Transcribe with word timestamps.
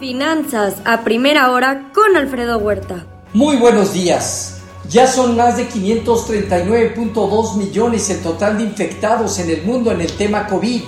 Finanzas 0.00 0.74
a 0.84 1.04
primera 1.04 1.50
hora 1.50 1.90
con 1.94 2.16
Alfredo 2.16 2.58
Huerta. 2.58 3.06
Muy 3.32 3.56
buenos 3.56 3.92
días. 3.92 4.58
Ya 4.90 5.06
son 5.06 5.36
más 5.36 5.56
de 5.56 5.68
539.2 5.68 7.56
millones 7.56 8.10
el 8.10 8.20
total 8.20 8.58
de 8.58 8.64
infectados 8.64 9.38
en 9.38 9.48
el 9.50 9.62
mundo 9.62 9.92
en 9.92 10.02
el 10.02 10.12
tema 10.12 10.46
COVID. 10.46 10.82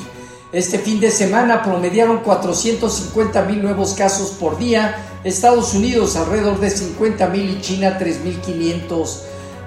Este 0.53 0.79
fin 0.79 1.01
de 1.01 1.11
semana 1.11 1.62
promediaron 1.62 2.19
450 2.19 3.42
mil 3.45 3.63
nuevos 3.63 3.95
casos 3.95 4.31
por 4.31 4.58
día, 4.58 4.97
Estados 5.24 5.72
Unidos 5.74 6.17
alrededor 6.17 6.60
de 6.60 6.71
50 6.71 7.26
mil 7.28 7.51
y 7.51 7.60
China 7.60 7.99
3.500. 7.99 9.21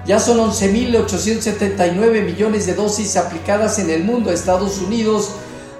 Ya 0.06 0.20
son 0.20 0.38
11.879 0.38 2.24
millones 2.24 2.66
de 2.66 2.74
dosis 2.74 3.16
aplicadas 3.16 3.78
en 3.78 3.90
el 3.90 4.04
mundo, 4.04 4.30
Estados 4.32 4.78
Unidos 4.78 5.30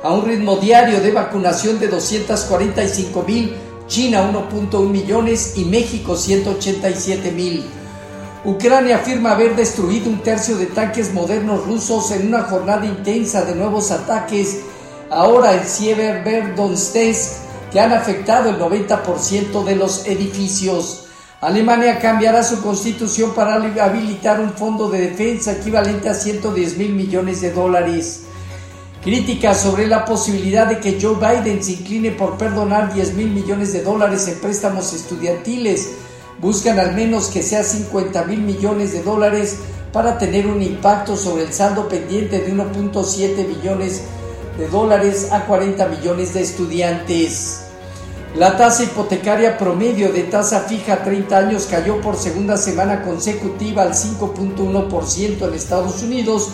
a 0.02 0.12
un 0.12 0.24
ritmo 0.24 0.56
diario 0.56 1.00
de 1.00 1.10
vacunación 1.10 1.78
de 1.78 1.88
245 1.88 3.22
mil, 3.26 3.54
China 3.86 4.30
1.1 4.32 4.88
millones 4.88 5.54
y 5.56 5.64
México 5.64 6.16
187 6.16 7.30
mil. 7.32 7.64
Ucrania 8.44 8.96
afirma 8.96 9.32
haber 9.32 9.54
destruido 9.54 10.08
un 10.08 10.22
tercio 10.22 10.56
de 10.56 10.66
tanques 10.66 11.12
modernos 11.12 11.66
rusos 11.66 12.10
en 12.12 12.28
una 12.28 12.44
jornada 12.44 12.86
intensa 12.86 13.44
de 13.44 13.54
nuevos 13.54 13.90
ataques 13.90 14.60
ahora 15.10 15.54
en 15.54 15.66
Sieverdonetsk 15.66 17.50
que 17.70 17.80
han 17.80 17.92
afectado 17.92 18.50
el 18.50 18.58
90% 18.58 19.64
de 19.64 19.76
los 19.76 20.06
edificios. 20.06 21.06
Alemania 21.42 21.98
cambiará 21.98 22.42
su 22.42 22.62
constitución 22.62 23.32
para 23.34 23.54
habilitar 23.54 24.40
un 24.40 24.52
fondo 24.52 24.88
de 24.88 25.10
defensa 25.10 25.52
equivalente 25.52 26.08
a 26.08 26.14
110 26.14 26.78
mil 26.78 26.94
millones 26.94 27.40
de 27.42 27.52
dólares. 27.52 28.24
Críticas 29.02 29.62
sobre 29.62 29.86
la 29.86 30.04
posibilidad 30.04 30.66
de 30.66 30.78
que 30.78 30.98
Joe 31.00 31.14
Biden 31.14 31.64
se 31.64 31.72
incline 31.72 32.10
por 32.10 32.36
perdonar 32.36 32.92
10 32.92 33.14
mil 33.14 33.30
millones 33.30 33.72
de 33.72 33.82
dólares 33.82 34.28
en 34.28 34.38
préstamos 34.40 34.92
estudiantiles. 34.92 35.92
Buscan 36.38 36.78
al 36.78 36.94
menos 36.94 37.28
que 37.28 37.42
sea 37.42 37.64
50 37.64 38.24
mil 38.24 38.42
millones 38.42 38.92
de 38.92 39.02
dólares 39.02 39.56
para 39.94 40.18
tener 40.18 40.46
un 40.46 40.60
impacto 40.60 41.16
sobre 41.16 41.44
el 41.44 41.52
saldo 41.54 41.88
pendiente 41.88 42.40
de 42.40 42.52
1.7 42.52 43.46
billones 43.46 44.02
de 44.58 44.68
dólares 44.68 45.32
a 45.32 45.46
40 45.46 45.88
millones 45.88 46.34
de 46.34 46.42
estudiantes. 46.42 47.62
La 48.36 48.58
tasa 48.58 48.84
hipotecaria 48.84 49.56
promedio 49.56 50.12
de 50.12 50.24
tasa 50.24 50.60
fija 50.60 50.92
a 50.92 51.04
30 51.04 51.38
años 51.38 51.66
cayó 51.70 52.02
por 52.02 52.16
segunda 52.16 52.58
semana 52.58 53.02
consecutiva 53.02 53.82
al 53.82 53.94
5.1% 53.94 55.48
en 55.48 55.54
Estados 55.54 56.02
Unidos 56.02 56.50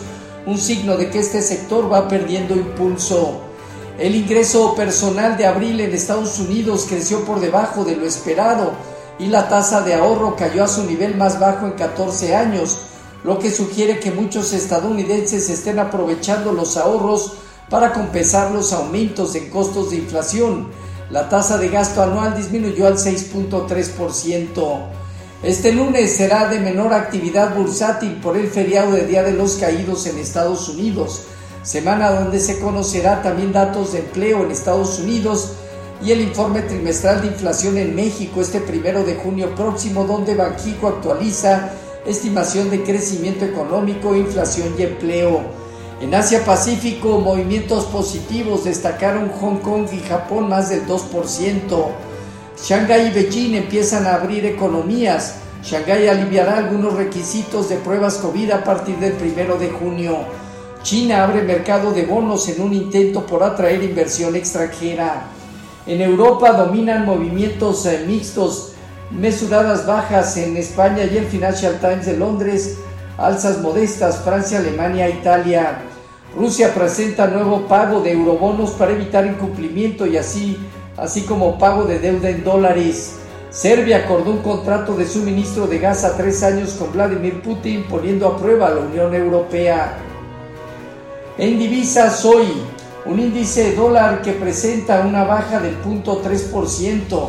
un 0.47 0.59
signo 0.59 0.97
de 0.97 1.11
que 1.11 1.19
este 1.19 1.43
sector 1.43 1.93
va 1.93 2.09
perdiendo 2.09 2.55
impulso. 2.55 3.41
El 3.99 4.15
ingreso 4.15 4.75
personal 4.75 5.37
de 5.37 5.47
abril 5.47 5.81
en 5.81 5.93
Estados 5.93 6.39
Unidos 6.39 6.87
creció 6.89 7.25
por 7.25 7.41
debajo 7.41 7.85
de 7.85 7.97
lo 7.97 8.07
esperado 8.07 8.73
y 9.19 9.27
la 9.27 9.49
tasa 9.49 9.81
de 9.81 9.95
ahorro 9.95 10.37
cayó 10.37 10.63
a 10.63 10.69
su 10.69 10.85
nivel 10.85 11.17
más 11.17 11.41
bajo 11.41 11.67
en 11.67 11.73
14 11.73 12.37
años, 12.37 12.79
lo 13.25 13.39
que 13.39 13.51
sugiere 13.51 13.99
que 13.99 14.13
muchos 14.13 14.53
estadounidenses 14.53 15.51
estén 15.51 15.79
aprovechando 15.79 16.53
los 16.53 16.77
ahorros 16.77 17.33
para 17.69 17.93
compensar 17.93 18.53
los 18.53 18.73
aumentos 18.73 19.35
en 19.35 19.51
costos 19.51 19.91
de 19.91 19.97
inflación. 19.97 20.69
La 21.11 21.29
tasa 21.29 21.59
de 21.59 21.69
gasto 21.69 22.03
anual 22.03 22.37
disminuyó 22.37 22.87
al 22.87 22.99
6.3%. 22.99 25.06
Este 25.47 25.71
lunes 25.73 26.17
será 26.17 26.49
de 26.49 26.59
menor 26.59 26.93
actividad 26.93 27.55
bursátil 27.55 28.15
por 28.15 28.37
el 28.37 28.49
feriado 28.49 28.91
de 28.91 29.07
Día 29.07 29.23
de 29.23 29.31
los 29.31 29.55
Caídos 29.55 30.05
en 30.09 30.19
Estados 30.19 30.69
Unidos, 30.69 31.23
semana 31.63 32.11
donde 32.11 32.41
se 32.41 32.59
conocerá 32.59 33.23
también 33.23 33.53
datos 33.53 33.93
de 33.93 34.01
empleo 34.01 34.43
en 34.43 34.51
Estados 34.51 34.99
Unidos 34.99 35.53
y 36.03 36.11
el 36.11 36.23
informe 36.23 36.63
trimestral 36.63 37.23
de 37.23 37.29
inflación 37.29 37.79
en 37.79 37.95
México 37.95 38.41
este 38.41 38.59
primero 38.59 39.05
de 39.05 39.15
junio 39.15 39.55
próximo, 39.55 40.03
donde 40.03 40.35
Banxico 40.35 40.89
actualiza 40.89 41.71
estimación 42.05 42.69
de 42.69 42.83
crecimiento 42.83 43.45
económico, 43.45 44.17
inflación 44.17 44.75
y 44.77 44.83
empleo. 44.83 45.43
En 46.01 46.13
Asia 46.13 46.45
Pacífico, 46.45 47.21
movimientos 47.21 47.85
positivos 47.85 48.65
destacaron 48.65 49.31
Hong 49.41 49.59
Kong 49.59 49.87
y 49.93 50.01
Japón 50.01 50.49
más 50.49 50.71
del 50.71 50.85
2%. 50.89 52.16
Shanghái 52.63 53.09
y 53.09 53.11
Beijing 53.11 53.55
empiezan 53.55 54.07
a 54.07 54.15
abrir 54.15 54.47
economías. 54.47 55.37
Shanghái 55.63 56.09
aliviará 56.09 56.57
algunos 56.57 56.95
requisitos 56.95 57.69
de 57.69 57.77
pruebas 57.77 58.15
COVID 58.17 58.51
a 58.51 58.65
partir 58.65 58.97
del 58.97 59.13
primero 59.13 59.59
de 59.59 59.69
junio. 59.69 60.19
China 60.83 61.25
abre 61.25 61.43
mercado 61.43 61.93
de 61.93 62.07
bonos 62.07 62.49
en 62.49 62.63
un 62.63 62.73
intento 62.73 63.27
por 63.27 63.43
atraer 63.43 63.83
inversión 63.83 64.35
extranjera. 64.37 65.27
En 65.87 66.01
Europa 66.01 66.53
dominan 66.53 67.05
movimientos 67.05 67.85
eh, 67.87 68.05
mixtos, 68.07 68.73
mesuradas 69.11 69.87
bajas 69.87 70.37
en 70.37 70.57
España 70.57 71.05
y 71.05 71.17
el 71.17 71.27
Financial 71.27 71.79
Times 71.79 72.07
de 72.07 72.17
Londres, 72.17 72.79
alzas 73.19 73.61
modestas 73.61 74.23
Francia, 74.25 74.59
Alemania, 74.59 75.09
Italia. 75.09 75.83
Rusia 76.35 76.75
presenta 76.75 77.27
nuevo 77.27 77.67
pago 77.67 78.01
de 78.01 78.13
eurobonos 78.13 78.71
para 78.71 78.93
evitar 78.93 79.27
incumplimiento 79.27 80.07
y 80.07 80.17
así 80.17 80.59
así 80.97 81.23
como 81.23 81.59
pago 81.59 81.85
de 81.85 81.99
deuda 81.99 82.31
en 82.31 82.45
dólares. 82.45 83.17
Serbia 83.51 83.99
acordó 83.99 84.33
un 84.33 84.43
contrato 84.43 84.95
de 84.95 85.07
suministro 85.07 85.67
de 85.67 85.79
gas 85.79 86.05
a 86.05 86.17
tres 86.17 86.43
años 86.43 86.71
con 86.73 86.93
Vladimir 86.93 87.41
Putin, 87.43 87.85
poniendo 87.85 88.27
a 88.27 88.37
prueba 88.37 88.67
a 88.67 88.75
la 88.75 88.81
Unión 88.81 89.15
Europea. 89.15 89.99
En 91.39 91.59
divisas 91.59 92.25
hoy, 92.25 92.47
un 93.07 93.21
índice 93.21 93.71
de 93.71 93.77
dólar 93.77 94.23
que 94.23 94.33
presenta 94.33 95.01
una 95.01 95.25
baja 95.25 95.61
del 95.61 95.77
0.3%, 95.83 97.29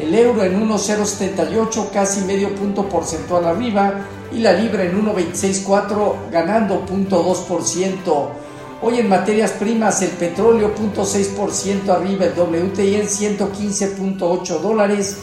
el 0.00 0.14
euro 0.14 0.44
en 0.44 0.68
1.078, 0.68 1.90
casi 1.90 2.20
medio 2.22 2.54
punto 2.54 2.88
porcentual 2.88 3.46
arriba, 3.46 3.94
y 4.32 4.38
la 4.38 4.52
libra 4.52 4.84
en 4.84 5.04
1.264, 5.04 6.30
ganando 6.30 6.84
0.2%. 6.86 8.45
Hoy 8.82 8.98
en 8.98 9.08
materias 9.08 9.52
primas 9.52 10.02
el 10.02 10.10
petróleo 10.10 10.74
0.6% 10.74 11.88
arriba, 11.88 12.26
el 12.26 12.38
WTI 12.38 12.96
en 12.96 13.06
115.8 13.06 14.60
dólares, 14.60 15.16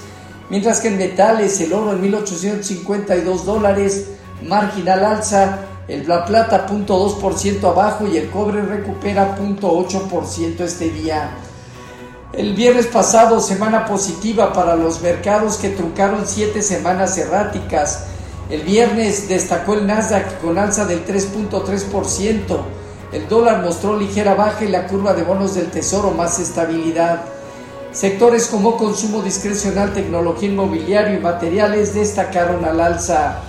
mientras 0.50 0.80
que 0.80 0.88
en 0.88 0.98
metales 0.98 1.62
el 1.62 1.72
oro 1.72 1.94
en 1.94 2.02
1852 2.02 3.46
dólares, 3.46 4.08
marginal 4.42 5.06
alza, 5.06 5.60
el 5.88 6.08
la 6.08 6.26
plata 6.26 6.66
0.2% 6.68 7.64
abajo 7.70 8.08
y 8.08 8.18
el 8.18 8.32
cobre 8.32 8.64
recupera 8.64 9.38
0.8% 9.38 10.62
este 10.62 10.90
día. 10.90 11.30
El 12.34 12.56
viernes 12.56 12.88
pasado, 12.88 13.40
semana 13.40 13.86
positiva 13.86 14.52
para 14.52 14.76
los 14.76 15.00
mercados 15.04 15.58
que 15.58 15.70
truncaron 15.70 16.26
siete 16.26 16.64
semanas 16.64 17.20
erráticas. 17.20 18.06
El 18.50 18.64
viernes 18.64 19.30
destacó 19.30 19.76
el 19.76 19.86
Nasdaq 19.86 20.42
con 20.42 20.58
alza 20.58 20.86
del 20.86 21.06
3.3%. 21.06 22.83
El 23.14 23.28
dólar 23.28 23.62
mostró 23.62 23.96
ligera 23.96 24.34
baja 24.34 24.66
y 24.66 24.70
la 24.70 24.88
curva 24.88 25.14
de 25.14 25.22
bonos 25.22 25.54
del 25.54 25.70
tesoro 25.70 26.12
más 26.12 26.40
estabilidad. 26.40 27.22
Sectores 27.92 28.48
como 28.48 28.76
consumo 28.76 29.22
discrecional, 29.22 29.94
tecnología 29.94 30.50
inmobiliario 30.50 31.20
y 31.20 31.22
materiales 31.22 31.94
destacaron 31.94 32.66
al 32.66 32.82
alza. 32.82 33.42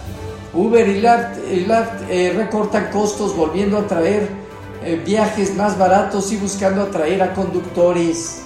Uber 0.52 0.86
y 0.86 1.00
Lyft, 1.00 2.10
eh, 2.10 2.34
recortan 2.36 2.91
costos 2.92 3.34
volviendo 3.34 3.78
a 3.78 3.86
traer 3.86 4.28
eh, 4.84 5.00
viajes 5.02 5.56
más 5.56 5.78
baratos 5.78 6.31
y 6.31 6.36
buscando 6.36 6.82
atraer 6.82 7.22
a 7.22 7.32
conductores. 7.32 8.42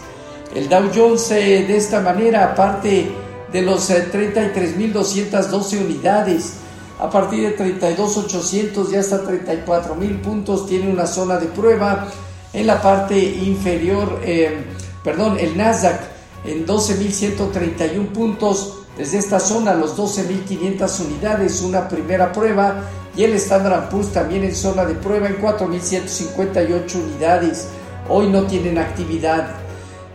El 0.55 0.69
Dow 0.69 0.89
Jones 0.95 1.33
eh, 1.33 1.65
de 1.67 1.77
esta 1.77 2.01
manera, 2.01 2.45
aparte 2.45 3.11
de 3.53 3.63
los 3.63 3.91
33.212 3.91 5.85
unidades, 5.85 6.55
a 6.99 7.11
partir 7.11 7.43
de 7.43 7.57
32.800 7.57 8.93
y 8.93 8.97
hasta 8.97 9.23
34.000 9.23 10.21
puntos 10.21 10.67
tiene 10.67 10.91
una 10.91 11.07
zona 11.07 11.39
de 11.39 11.47
prueba 11.47 12.09
en 12.53 12.67
la 12.67 12.81
parte 12.81 13.19
inferior, 13.19 14.21
eh, 14.25 14.65
perdón, 15.05 15.39
el 15.39 15.57
Nasdaq 15.57 16.01
en 16.45 16.67
12.131 16.67 18.07
puntos 18.09 18.79
desde 18.97 19.19
esta 19.19 19.39
zona 19.39 19.75
los 19.75 19.97
12.500 19.97 21.07
unidades, 21.07 21.63
una 21.63 21.89
primera 21.89 22.33
prueba 22.33 22.83
y 23.17 23.23
el 23.23 23.35
Standard 23.35 23.89
Poor's 23.91 24.13
también 24.13 24.43
en 24.43 24.55
zona 24.55 24.85
de 24.85 24.95
prueba 24.95 25.29
en 25.29 25.41
4.158 25.41 26.95
unidades. 26.97 27.69
Hoy 28.09 28.29
no 28.29 28.43
tienen 28.45 28.79
actividad. 28.79 29.55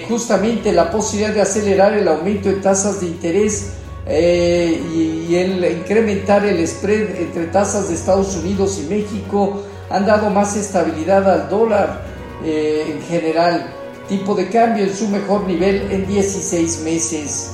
justamente 0.10 0.74
la 0.74 0.92
posibilidad 0.92 1.34
de 1.34 1.42
acelerar 1.42 1.94
el 1.94 2.08
aumento 2.08 2.50
de 2.50 2.56
tasas 2.56 3.00
de 3.00 3.08
interés 3.08 3.72
y, 4.06 5.34
el 5.34 5.64
incrementar 5.64 6.46
el 6.46 6.68
spread 6.68 7.16
entre 7.22 7.46
tasas 7.46 7.88
de 7.88 7.96
Estados 7.96 8.36
Unidos 8.36 8.80
y 8.84 8.94
México 8.94 9.64
han 9.90 10.06
dado 10.06 10.30
más 10.30 10.58
estabilidad 10.58 11.28
al 11.32 11.50
dólar 11.50 12.09
en 12.44 13.02
general. 13.04 13.74
Tipo 14.08 14.34
de 14.34 14.50
cambio 14.50 14.86
en 14.86 14.96
su 14.96 15.08
mejor 15.08 15.46
nivel 15.46 15.92
en 15.92 16.08
16 16.08 16.82
meses. 16.84 17.52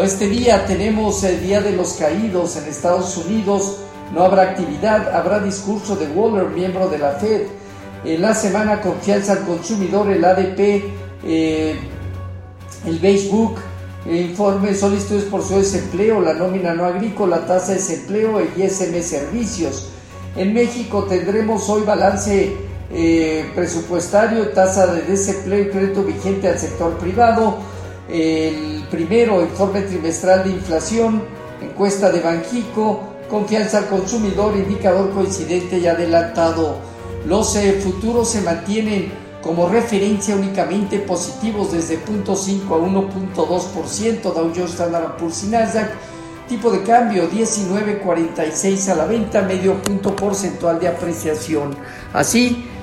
Este 0.00 0.28
día 0.28 0.64
tenemos 0.66 1.24
el 1.24 1.42
Día 1.42 1.60
de 1.60 1.72
los 1.72 1.94
Caídos 1.94 2.56
en 2.56 2.64
Estados 2.64 3.16
Unidos. 3.16 3.78
No 4.14 4.22
habrá 4.22 4.42
actividad, 4.42 5.14
habrá 5.14 5.40
discurso 5.40 5.96
de 5.96 6.06
Waller, 6.08 6.48
miembro 6.50 6.88
de 6.88 6.98
la 6.98 7.12
Fed. 7.12 7.42
En 8.04 8.22
la 8.22 8.34
semana 8.34 8.80
confianza 8.80 9.32
al 9.32 9.44
consumidor, 9.44 10.10
el 10.10 10.24
ADP, 10.24 10.84
eh, 11.24 11.78
el 12.86 12.98
Facebook, 12.98 13.56
informe 14.06 14.74
solicitudes 14.74 15.24
por 15.24 15.42
su 15.42 15.58
desempleo, 15.58 16.20
la 16.20 16.34
nómina 16.34 16.72
no 16.72 16.86
agrícola, 16.86 17.46
tasa 17.46 17.72
de 17.72 17.78
desempleo 17.78 18.40
y 18.40 18.62
ISM 18.62 19.02
servicios. 19.02 19.90
En 20.36 20.54
México 20.54 21.04
tendremos 21.04 21.68
hoy 21.68 21.82
balance 21.82 22.56
eh, 22.92 23.50
presupuestario, 23.54 24.48
tasa 24.48 24.86
de 24.92 25.02
desempleo 25.02 25.62
y 25.62 25.68
crédito 25.68 26.02
vigente 26.02 26.48
al 26.48 26.58
sector 26.58 26.96
privado 26.98 27.58
el 28.12 28.84
primero 28.90 29.40
informe 29.40 29.82
trimestral 29.82 30.44
de 30.44 30.50
inflación, 30.50 31.22
encuesta 31.62 32.10
de 32.10 32.20
Banjico, 32.20 33.00
confianza 33.28 33.78
al 33.78 33.86
consumidor, 33.86 34.56
indicador 34.56 35.10
coincidente 35.12 35.78
y 35.78 35.86
adelantado. 35.86 36.78
Los 37.26 37.54
eh, 37.56 37.80
futuros 37.80 38.30
se 38.30 38.40
mantienen 38.40 39.12
como 39.42 39.68
referencia 39.68 40.34
únicamente 40.34 40.98
positivos 40.98 41.72
desde 41.72 41.98
0.5 42.04 42.64
a 42.66 43.36
1.2%, 43.36 44.22
Dow 44.22 44.52
Jones 44.54 44.72
Standard 44.72 45.16
Poor's 45.16 45.44
y 45.44 45.46
Nasdaq, 45.48 45.90
tipo 46.48 46.70
de 46.70 46.82
cambio 46.82 47.30
19.46 47.30 48.88
a 48.88 48.96
la 48.96 49.04
venta, 49.04 49.42
medio 49.42 49.80
punto 49.80 50.16
porcentual 50.16 50.80
de 50.80 50.88
apreciación. 50.88 51.76
Así, 52.12 52.66